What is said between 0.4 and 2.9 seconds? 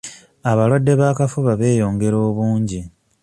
Abalwadde b'akafuba beeyongera obungi.